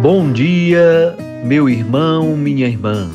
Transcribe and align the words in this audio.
Bom 0.00 0.32
dia, 0.32 1.14
meu 1.44 1.68
irmão, 1.68 2.34
minha 2.34 2.66
irmã. 2.66 3.10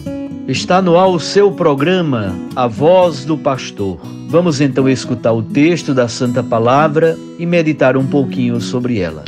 Está 0.47 0.83
no 0.83 0.99
ar 0.99 1.07
o 1.07 1.19
seu 1.19 1.51
programa, 1.51 2.35
A 2.55 2.67
Voz 2.67 3.25
do 3.25 3.35
Pastor. 3.35 3.97
Vamos 4.27 4.61
então 4.61 4.87
escutar 4.87 5.33
o 5.33 5.41
texto 5.41 5.95
da 5.95 6.07
Santa 6.07 6.43
Palavra 6.43 7.17
e 7.39 7.45
meditar 7.47 7.97
um 7.97 8.05
pouquinho 8.05 8.61
sobre 8.61 8.99
ela. 8.99 9.25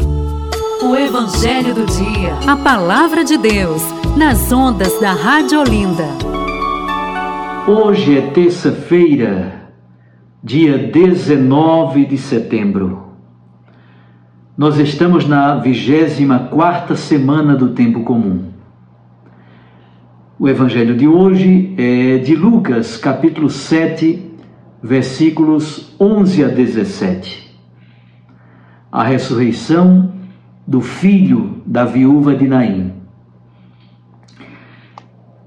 O 0.84 0.96
Evangelho 0.96 1.74
do 1.74 1.86
Dia. 1.88 2.36
A 2.46 2.56
Palavra 2.56 3.24
de 3.24 3.40
Deus, 3.40 3.82
nas 4.16 4.52
ondas 4.52 4.94
da 5.00 5.14
Rádio 5.14 5.60
Olinda. 5.60 6.06
Hoje 7.68 8.20
é 8.20 8.22
terça-feira, 8.22 9.72
dia 10.44 10.78
19 10.78 12.06
de 12.06 12.20
setembro. 12.20 13.07
Nós 14.58 14.80
estamos 14.80 15.28
na 15.28 15.54
24 15.54 16.98
semana 16.98 17.56
do 17.56 17.76
tempo 17.76 18.02
comum. 18.02 18.46
O 20.40 20.50
evangelho 20.50 20.98
de 20.98 21.08
hoje 21.08 21.76
é 21.78 22.18
de 22.18 22.36
Lucas, 22.36 22.98
capítulo 22.98 23.52
7, 23.52 24.32
versículos 24.82 25.96
11 26.00 26.44
a 26.44 26.48
17. 26.48 27.56
A 28.92 29.04
ressurreição 29.04 30.12
do 30.66 30.82
filho 30.82 31.62
da 31.64 31.86
viúva 31.86 32.36
de 32.36 32.48
Naim. 32.48 32.94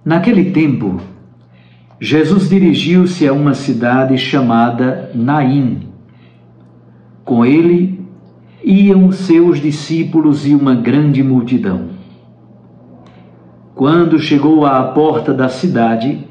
Naquele 0.04 0.52
tempo, 0.52 1.00
Jesus 2.00 2.48
dirigiu-se 2.48 3.26
a 3.26 3.32
uma 3.32 3.54
cidade 3.54 4.16
chamada 4.16 5.10
Naim. 5.16 5.88
Com 7.24 7.44
ele 7.44 7.99
iam 8.62 9.10
seus 9.10 9.58
discípulos 9.58 10.46
e 10.46 10.54
uma 10.54 10.74
grande 10.74 11.22
multidão. 11.22 11.90
Quando 13.74 14.18
chegou 14.18 14.66
à 14.66 14.82
porta 14.82 15.32
da 15.32 15.48
cidade, 15.48 16.26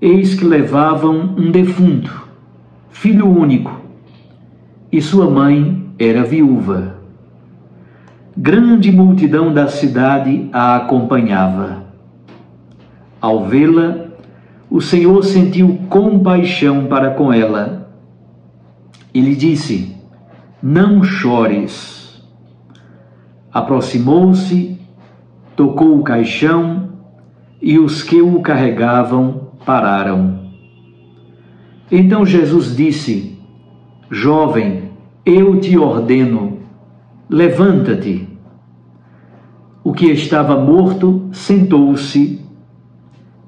eis 0.00 0.34
que 0.34 0.44
levavam 0.44 1.34
um 1.36 1.50
defunto, 1.50 2.28
filho 2.90 3.26
único, 3.26 3.80
e 4.92 5.00
sua 5.00 5.30
mãe 5.30 5.86
era 5.98 6.22
viúva. 6.24 6.96
Grande 8.36 8.92
multidão 8.92 9.52
da 9.52 9.66
cidade 9.66 10.48
a 10.52 10.76
acompanhava. 10.76 11.84
Ao 13.20 13.46
vê-la, 13.46 14.06
o 14.70 14.80
Senhor 14.80 15.24
sentiu 15.24 15.78
compaixão 15.88 16.86
para 16.86 17.10
com 17.10 17.32
ela 17.32 17.90
e 19.12 19.20
lhe 19.20 19.34
disse: 19.34 19.97
não 20.62 21.02
chores. 21.02 22.22
Aproximou-se, 23.52 24.78
tocou 25.56 25.98
o 25.98 26.02
caixão 26.02 26.90
e 27.60 27.78
os 27.78 28.02
que 28.02 28.20
o 28.20 28.40
carregavam 28.40 29.48
pararam. 29.64 30.50
Então 31.90 32.24
Jesus 32.24 32.76
disse: 32.76 33.38
Jovem, 34.10 34.90
eu 35.24 35.60
te 35.60 35.76
ordeno, 35.78 36.58
levanta-te. 37.28 38.28
O 39.82 39.92
que 39.92 40.06
estava 40.06 40.58
morto 40.60 41.28
sentou-se 41.32 42.44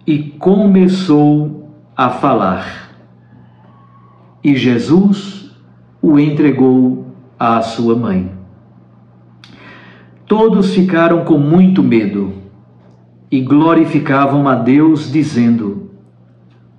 e 0.07 0.19
começou 0.19 1.69
a 1.95 2.09
falar. 2.09 2.91
E 4.43 4.57
Jesus 4.57 5.50
o 6.03 6.19
entregou 6.19 7.07
à 7.39 7.61
sua 7.63 7.95
mãe. 7.95 8.33
Todos 10.27 10.75
ficaram 10.75 11.25
com 11.25 11.39
muito 11.39 11.83
medo 11.83 12.33
e 13.31 13.41
glorificavam 13.41 14.49
a 14.49 14.55
Deus, 14.55 15.11
dizendo: 15.11 15.91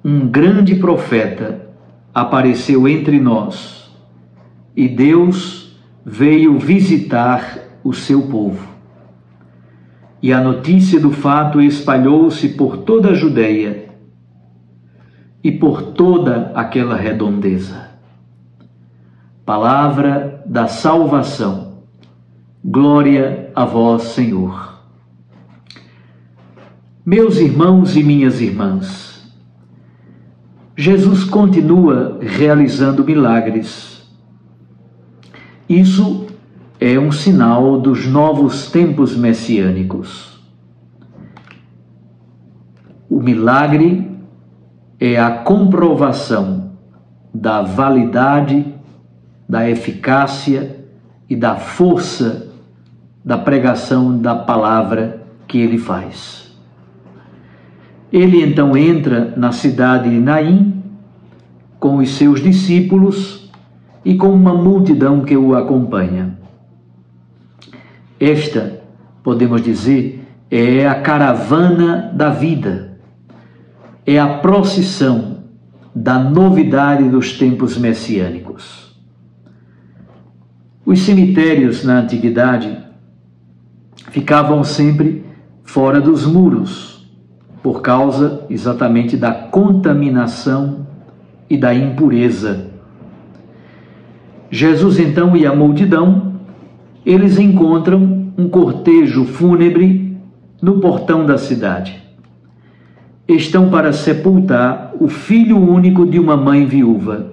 Um 0.04 0.28
grande 0.28 0.76
profeta 0.76 1.70
apareceu 2.14 2.88
entre 2.88 3.20
nós 3.20 3.92
e 4.76 4.88
Deus 4.88 5.78
veio 6.04 6.58
visitar 6.58 7.60
o 7.84 7.94
seu 7.94 8.24
povo. 8.24 8.70
E 10.22 10.32
a 10.32 10.42
notícia 10.42 11.00
do 11.00 11.12
fato 11.12 11.62
espalhou-se 11.62 12.50
por 12.50 12.78
toda 12.78 13.10
a 13.10 13.14
Judéia 13.14 13.90
e 15.44 15.52
por 15.52 15.82
toda 15.82 16.52
aquela 16.54 16.96
redondeza 16.96 17.91
palavra 19.46 20.44
da 20.46 20.68
salvação. 20.68 21.84
Glória 22.64 23.52
a 23.56 23.66
vós, 23.66 24.04
Senhor. 24.04 24.80
Meus 27.04 27.38
irmãos 27.38 27.96
e 27.96 28.04
minhas 28.04 28.40
irmãs, 28.40 29.12
Jesus 30.78 31.24
continua 31.24 32.20
realizando 32.22 33.04
milagres. 33.04 34.08
Isso 35.68 36.28
é 36.80 37.00
um 37.00 37.12
sinal 37.12 37.80
dos 37.80 38.06
novos 38.06 38.72
tempos 38.72 39.16
messiânicos. 39.16 40.40
O 43.10 43.20
milagre 43.20 44.10
é 45.00 45.20
a 45.20 45.32
comprovação 45.32 46.72
da 47.34 47.62
validade 47.62 48.74
da 49.52 49.70
eficácia 49.70 50.78
e 51.30 51.36
da 51.36 51.58
força 51.58 52.48
da 53.22 53.38
pregação 53.38 54.18
da 54.18 54.34
palavra 54.34 55.28
que 55.46 55.60
ele 55.60 55.78
faz. 55.78 56.56
Ele 58.14 58.42
então 58.42 58.78
entra 58.78 59.34
na 59.36 59.52
cidade 59.52 60.10
de 60.10 60.22
Naim 60.22 60.82
com 61.82 61.98
os 61.98 62.12
seus 62.12 62.42
discípulos 62.42 63.52
e 64.06 64.16
com 64.16 64.30
uma 64.30 64.54
multidão 64.54 65.20
que 65.26 65.36
o 65.36 65.54
acompanha. 65.54 66.38
Esta, 68.18 68.80
podemos 69.22 69.62
dizer, 69.62 70.26
é 70.50 70.88
a 70.88 70.96
caravana 70.96 72.10
da 72.16 72.30
vida, 72.30 72.98
é 74.06 74.18
a 74.18 74.38
procissão 74.38 75.44
da 75.94 76.18
novidade 76.18 77.10
dos 77.10 77.38
tempos 77.38 77.78
messiânicos. 77.78 78.91
Os 80.92 81.04
cemitérios 81.04 81.86
na 81.86 82.00
antiguidade 82.00 82.78
ficavam 84.10 84.62
sempre 84.62 85.24
fora 85.64 86.02
dos 86.02 86.26
muros, 86.26 87.10
por 87.64 87.82
causa 87.82 88.46
exatamente 88.50 89.16
da 89.16 89.32
contaminação 89.32 90.86
e 91.50 91.56
da 91.56 91.74
impureza. 91.74 92.72
Jesus 94.50 95.00
então 95.00 95.38
e 95.38 95.46
a 95.46 95.56
multidão, 95.56 96.34
eles 97.06 97.40
encontram 97.40 98.34
um 98.38 98.50
cortejo 98.50 99.24
fúnebre 99.24 100.18
no 100.62 100.82
portão 100.82 101.26
da 101.26 101.38
cidade. 101.38 102.04
Estão 103.26 103.70
para 103.70 103.94
sepultar 103.94 104.92
o 105.00 105.08
filho 105.08 105.58
único 105.58 106.06
de 106.06 106.20
uma 106.20 106.36
mãe 106.36 106.66
viúva. 106.66 107.32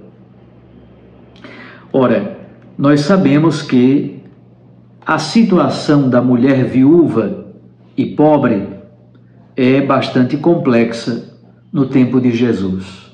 Ora, 1.92 2.38
nós 2.78 3.00
sabemos 3.00 3.60
que 3.60 4.22
a 5.04 5.18
situação 5.18 6.08
da 6.08 6.22
mulher 6.22 6.64
viúva 6.64 7.46
e 7.96 8.06
pobre 8.06 8.68
é 9.56 9.80
bastante 9.80 10.36
complexa 10.36 11.36
no 11.72 11.86
tempo 11.86 12.20
de 12.20 12.30
Jesus. 12.30 13.10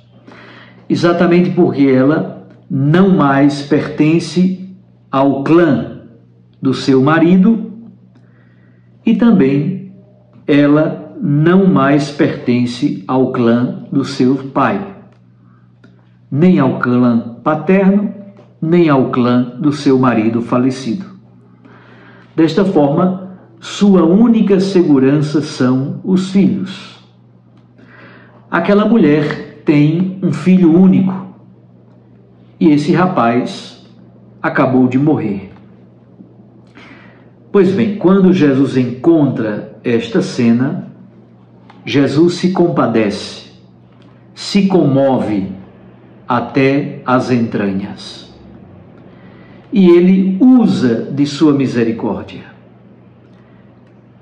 Exatamente 0.87 1.51
porque 1.51 1.87
ela 1.87 2.47
não 2.71 3.09
mais 3.17 3.63
pertence 3.63 4.69
ao 5.11 5.43
clã 5.43 6.03
do 6.61 6.75
seu 6.75 7.03
marido 7.03 7.73
e 9.07 9.17
também 9.17 9.95
ela 10.47 11.15
não 11.23 11.67
mais 11.67 12.11
pertence 12.11 13.03
ao 13.09 13.33
clã 13.33 13.87
do 13.91 14.05
seu 14.05 14.37
pai, 14.53 14.95
nem 16.31 16.59
ao 16.59 16.79
clã 16.81 17.39
paterno 17.43 18.14
nem 18.65 18.89
ao 18.89 19.11
clã 19.11 19.53
do 19.59 19.73
seu 19.73 19.99
marido 19.99 20.41
falecido. 20.41 21.05
Desta 22.35 22.65
forma, 22.65 23.37
sua 23.61 24.05
única 24.05 24.59
segurança 24.59 25.43
são 25.43 26.01
os 26.03 26.31
filhos. 26.31 26.99
Aquela 28.51 28.87
mulher 28.87 29.63
tem 29.65 30.19
um 30.23 30.33
filho 30.33 30.75
único 30.75 31.27
e 32.59 32.71
esse 32.71 32.93
rapaz 32.93 33.85
acabou 34.43 34.89
de 34.89 34.99
morrer. 34.99 35.53
Pois 37.53 37.71
bem, 37.71 37.97
quando 37.97 38.33
Jesus 38.33 38.77
encontra 38.77 39.79
esta 39.85 40.21
cena, 40.23 40.89
Jesus 41.85 42.35
se 42.35 42.53
compadece, 42.53 43.51
se 44.35 44.67
comove 44.67 45.53
até 46.27 47.03
as 47.05 47.31
entranhas. 47.31 48.34
E 49.77 49.91
ele 49.91 50.39
usa 50.41 51.11
de 51.11 51.27
sua 51.27 51.53
misericórdia. 51.53 52.43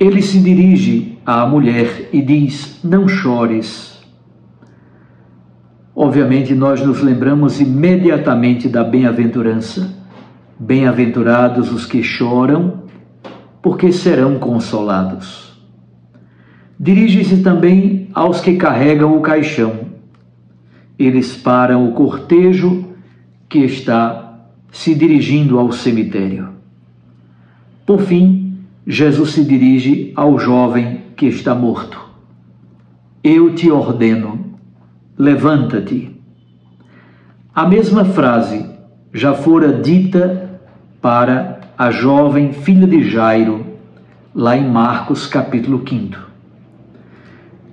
Ele 0.00 0.22
se 0.22 0.40
dirige 0.40 1.19
à 1.26 1.44
mulher 1.46 2.08
e 2.10 2.22
diz: 2.22 2.81
Não 2.82 3.06
chores. 3.06 4.02
Obviamente, 5.94 6.54
nós 6.54 6.81
nos 6.81 7.02
lembramos 7.02 7.60
imediatamente 7.60 8.66
da 8.66 8.82
bem-aventurança. 8.82 9.94
Bem-aventurados 10.58 11.70
os 11.70 11.84
que 11.84 12.02
choram, 12.02 12.84
porque 13.60 13.93
serão 13.93 14.38
consolados. 14.38 15.52
Dirige-se 16.81 17.43
também 17.43 18.08
aos 18.14 18.40
que 18.40 18.56
carregam 18.56 19.14
o 19.19 19.20
caixão. 19.20 19.81
Eles 20.99 21.37
param 21.37 21.87
o 21.87 21.93
cortejo 21.93 22.87
que 23.50 23.58
está 23.58 24.21
se 24.72 24.94
dirigindo 24.94 25.58
ao 25.58 25.70
cemitério. 25.70 26.48
Por 27.84 28.00
fim, 28.00 28.58
Jesus 28.86 29.32
se 29.32 29.44
dirige 29.44 30.12
ao 30.16 30.38
jovem 30.38 31.02
que 31.14 31.26
está 31.26 31.54
morto. 31.54 32.00
Eu 33.22 33.54
te 33.54 33.70
ordeno, 33.70 34.56
levanta-te. 35.16 36.10
A 37.54 37.69
mesma 37.69 38.04
frase 38.04 38.66
já 39.12 39.34
fora 39.34 39.74
dita 39.74 40.58
para 41.00 41.60
a 41.76 41.90
jovem 41.90 42.52
filha 42.52 42.86
de 42.86 43.08
Jairo, 43.10 43.66
lá 44.34 44.56
em 44.56 44.66
Marcos 44.66 45.26
capítulo 45.26 45.84
5. 45.86 46.16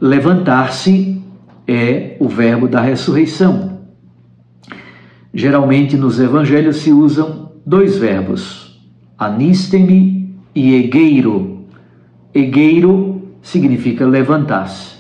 Levantar-se 0.01 1.21
é 1.65 2.17
o 2.19 2.27
verbo 2.27 2.67
da 2.67 2.81
ressurreição. 2.81 3.78
Geralmente 5.33 5.95
nos 5.95 6.19
evangelhos 6.19 6.77
se 6.77 6.91
usam 6.91 7.51
dois 7.65 7.97
verbos, 7.97 8.79
anistemi 9.17 10.35
e 10.55 10.75
egueiro. 10.75 11.65
Egueiro 12.33 13.21
significa 13.41 14.05
levantar-se. 14.05 14.97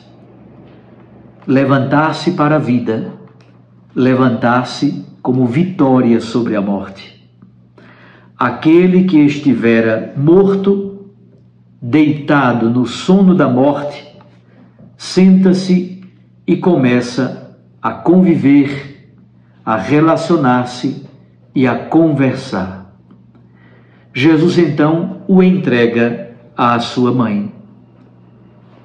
Levantar-se 1.47 2.31
para 2.31 2.55
a 2.55 2.59
vida, 2.59 3.13
levantar-se 3.95 5.03
como 5.21 5.45
vitória 5.45 6.21
sobre 6.21 6.55
a 6.55 6.61
morte. 6.61 7.19
Aquele 8.37 9.03
que 9.03 9.19
estivera 9.19 10.13
morto, 10.15 11.09
deitado 11.81 12.69
no 12.69 12.85
sono 12.85 13.35
da 13.35 13.49
morte, 13.49 14.07
senta-se 14.95 16.01
e 16.45 16.55
começa 16.55 17.57
a 17.81 17.91
conviver, 17.91 18.98
a 19.69 19.75
relacionar-se 19.75 21.05
e 21.53 21.67
a 21.67 21.75
conversar. 21.75 22.91
Jesus 24.11 24.57
então 24.57 25.17
o 25.27 25.43
entrega 25.43 26.31
à 26.57 26.79
sua 26.79 27.11
mãe. 27.11 27.53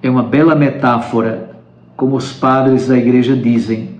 É 0.02 0.10
uma 0.10 0.22
bela 0.22 0.54
metáfora, 0.54 1.56
como 1.96 2.16
os 2.16 2.34
padres 2.34 2.86
da 2.86 2.98
igreja 2.98 3.34
dizem. 3.34 3.98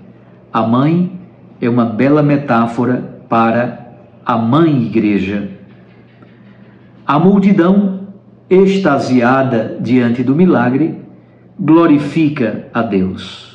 A 0.52 0.62
mãe 0.66 1.19
é 1.58 1.70
uma 1.70 1.86
bela 1.86 2.22
metáfora 2.22 2.96
para 3.31 3.94
a 4.22 4.36
mãe 4.36 4.82
igreja. 4.82 5.52
A 7.06 7.19
multidão, 7.19 8.08
extasiada 8.50 9.78
diante 9.81 10.22
do 10.22 10.34
milagre, 10.34 11.00
glorifica 11.58 12.69
a 12.75 12.82
Deus. 12.82 13.54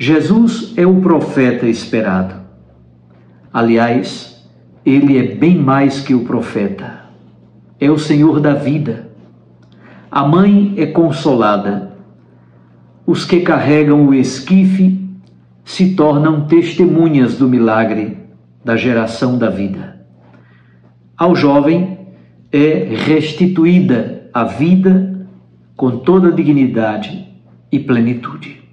Jesus 0.00 0.74
é 0.76 0.86
o 0.86 1.00
profeta 1.00 1.66
esperado. 1.66 2.36
Aliás, 3.52 4.48
ele 4.86 5.18
é 5.18 5.34
bem 5.34 5.58
mais 5.58 6.00
que 6.00 6.14
o 6.14 6.24
profeta. 6.24 7.00
É 7.80 7.90
o 7.90 7.98
Senhor 7.98 8.38
da 8.38 8.54
vida. 8.54 9.10
A 10.08 10.24
mãe 10.24 10.72
é 10.76 10.86
consolada. 10.86 11.96
Os 13.04 13.24
que 13.24 13.40
carregam 13.40 14.06
o 14.06 14.14
esquife 14.14 15.04
se 15.64 15.96
tornam 15.96 16.46
testemunhas 16.46 17.36
do 17.36 17.48
milagre 17.48 18.18
da 18.64 18.76
geração 18.76 19.36
da 19.36 19.50
vida. 19.50 20.06
Ao 21.16 21.34
jovem 21.34 21.98
é 22.52 22.94
restituída 22.94 24.30
a 24.32 24.44
vida 24.44 25.26
com 25.76 25.98
toda 25.98 26.30
dignidade 26.30 27.26
e 27.72 27.80
plenitude. 27.80 28.67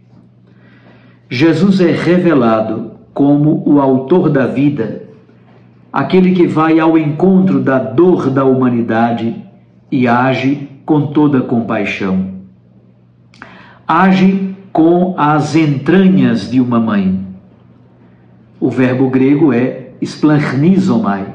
Jesus 1.30 1.80
é 1.81 1.92
revelado 1.92 2.92
como 3.13 3.63
o 3.66 3.80
autor 3.81 4.30
da 4.30 4.45
vida 4.45 5.06
aquele 5.95 6.33
que 6.33 6.45
vai 6.45 6.77
ao 6.77 6.98
encontro 6.98 7.62
da 7.62 7.80
dor 7.80 8.30
da 8.30 8.44
humanidade 8.44 9.33
e 9.89 10.10
age 10.10 10.68
com 10.86 11.07
toda 11.07 11.39
compaixão. 11.39 12.31
Age 13.88 14.57
com 14.74 15.16
as 15.18 15.56
entranhas 15.56 16.51
de 16.51 16.60
uma 16.60 16.81
mãe. 16.81 17.25
O 18.60 18.69
verbo 18.69 19.10
grego 19.10 19.54
é 19.54 19.92
splanchnisomai, 20.01 21.27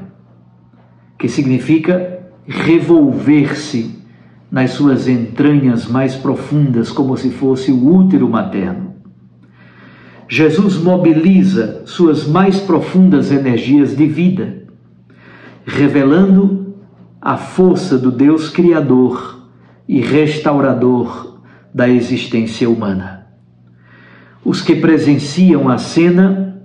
que 1.19 1.27
significa 1.27 2.21
revolver-se 2.47 3.99
nas 4.51 4.73
suas 4.73 5.09
entranhas 5.09 5.87
mais 5.87 6.17
profundas, 6.17 6.93
como 6.93 7.17
se 7.17 7.31
fosse 7.31 7.73
o 7.73 7.97
útero 7.97 8.29
materno. 8.29 8.90
Jesus 10.33 10.77
mobiliza 10.77 11.83
suas 11.87 12.25
mais 12.25 12.61
profundas 12.61 13.33
energias 13.33 13.97
de 13.97 14.07
vida, 14.07 14.63
revelando 15.67 16.77
a 17.21 17.37
força 17.37 17.99
do 17.99 18.13
Deus 18.13 18.49
Criador 18.49 19.45
e 19.89 20.01
restaurador 20.01 21.41
da 21.75 21.89
existência 21.89 22.71
humana. 22.71 23.27
Os 24.45 24.63
que 24.63 24.77
presenciam 24.77 25.69
a 25.69 25.79
cena 25.79 26.63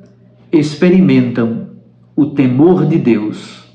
experimentam 0.51 1.69
o 2.15 2.27
temor 2.27 2.85
de 2.85 2.99
Deus 2.99 3.67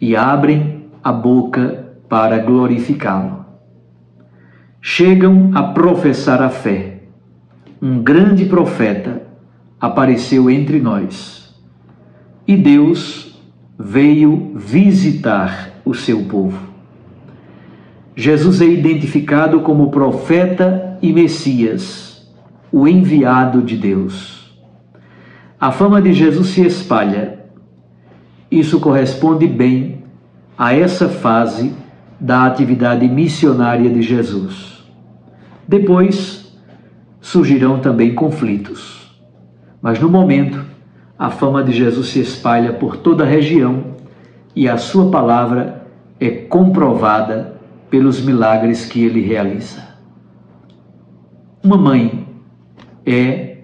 e 0.00 0.14
abrem 0.14 0.84
a 1.02 1.10
boca 1.10 1.92
para 2.08 2.38
glorificá-lo. 2.38 3.44
Chegam 4.80 5.50
a 5.54 5.64
professar 5.64 6.40
a 6.40 6.50
fé 6.50 6.97
um 7.80 8.02
grande 8.02 8.44
profeta 8.44 9.22
apareceu 9.80 10.50
entre 10.50 10.80
nós 10.80 11.54
e 12.46 12.56
Deus 12.56 13.38
veio 13.78 14.52
visitar 14.56 15.80
o 15.84 15.94
seu 15.94 16.24
povo. 16.24 16.58
Jesus 18.16 18.60
é 18.60 18.66
identificado 18.66 19.60
como 19.60 19.90
profeta 19.90 20.98
e 21.00 21.12
Messias, 21.12 22.28
o 22.72 22.88
enviado 22.88 23.62
de 23.62 23.76
Deus. 23.76 24.58
A 25.60 25.70
fama 25.70 26.02
de 26.02 26.12
Jesus 26.12 26.48
se 26.48 26.66
espalha. 26.66 27.38
Isso 28.50 28.80
corresponde 28.80 29.46
bem 29.46 30.04
a 30.56 30.74
essa 30.74 31.08
fase 31.08 31.74
da 32.18 32.46
atividade 32.46 33.06
missionária 33.06 33.88
de 33.88 34.02
Jesus. 34.02 34.84
Depois, 35.66 36.47
surgirão 37.20 37.80
também 37.80 38.14
conflitos. 38.14 39.18
Mas 39.80 39.98
no 40.00 40.08
momento, 40.08 40.64
a 41.18 41.30
fama 41.30 41.62
de 41.62 41.72
Jesus 41.72 42.08
se 42.08 42.20
espalha 42.20 42.72
por 42.72 42.96
toda 42.96 43.24
a 43.24 43.26
região 43.26 43.96
e 44.54 44.68
a 44.68 44.76
sua 44.76 45.10
palavra 45.10 45.86
é 46.20 46.30
comprovada 46.30 47.60
pelos 47.90 48.20
milagres 48.20 48.86
que 48.86 49.04
ele 49.04 49.20
realiza. 49.20 49.88
Uma 51.62 51.76
mãe 51.76 52.26
é 53.04 53.58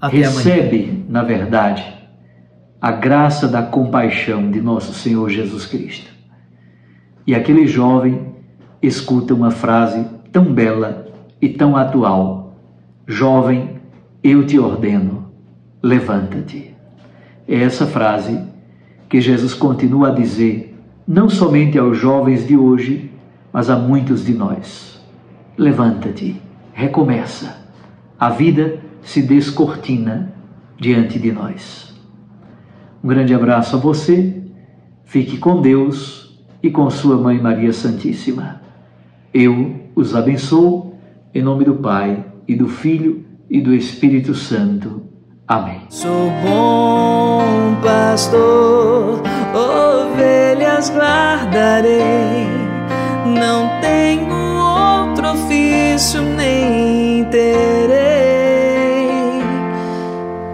Até 0.00 0.18
recebe, 0.18 1.04
na 1.08 1.22
verdade, 1.22 1.84
a 2.80 2.92
graça 2.92 3.48
da 3.48 3.62
compaixão 3.62 4.50
de 4.50 4.60
nosso 4.60 4.92
Senhor 4.92 5.28
Jesus 5.30 5.64
Cristo. 5.66 6.12
E 7.26 7.34
aquele 7.34 7.66
jovem 7.66 8.34
escuta 8.82 9.32
uma 9.32 9.50
frase 9.50 10.06
tão 10.30 10.52
bela 10.52 11.06
e 11.40 11.48
tão 11.48 11.76
atual 11.76 12.43
Jovem, 13.06 13.80
eu 14.22 14.46
te 14.46 14.58
ordeno, 14.58 15.30
levanta-te. 15.82 16.74
É 17.46 17.62
essa 17.62 17.86
frase 17.86 18.42
que 19.08 19.20
Jesus 19.20 19.52
continua 19.52 20.08
a 20.08 20.14
dizer 20.14 20.74
não 21.06 21.28
somente 21.28 21.78
aos 21.78 21.98
jovens 21.98 22.46
de 22.46 22.56
hoje, 22.56 23.10
mas 23.52 23.68
a 23.68 23.76
muitos 23.76 24.24
de 24.24 24.32
nós. 24.32 24.98
Levanta-te, 25.58 26.40
recomeça. 26.72 27.58
A 28.18 28.30
vida 28.30 28.78
se 29.02 29.20
descortina 29.20 30.32
diante 30.80 31.18
de 31.18 31.30
nós. 31.30 31.94
Um 33.02 33.08
grande 33.08 33.34
abraço 33.34 33.76
a 33.76 33.78
você, 33.78 34.42
fique 35.04 35.36
com 35.36 35.60
Deus 35.60 36.42
e 36.62 36.70
com 36.70 36.88
Sua 36.88 37.18
Mãe 37.18 37.38
Maria 37.38 37.74
Santíssima. 37.74 38.62
Eu 39.32 39.90
os 39.94 40.16
abençoo, 40.16 40.94
em 41.34 41.42
nome 41.42 41.66
do 41.66 41.74
Pai, 41.74 42.24
e 42.46 42.54
do 42.54 42.68
Filho, 42.68 43.24
e 43.48 43.60
do 43.60 43.74
Espírito 43.74 44.34
Santo. 44.34 45.02
Amém. 45.46 45.82
Sou 45.90 46.30
bom 46.42 47.76
pastor, 47.82 49.22
ovelhas 49.54 50.90
guardarei, 50.90 52.46
não 53.26 53.80
tenho 53.80 54.32
outro 54.32 55.32
ofício 55.32 56.22
nem 56.22 57.24
terei. 57.26 57.94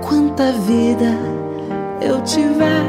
Quanta 0.03 0.53
vida 0.53 1.17
eu 2.01 2.21
tiver, 2.23 2.85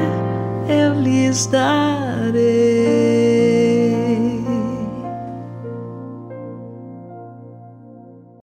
eu 0.68 0.94
lhes 1.00 1.46
darei. 1.46 3.01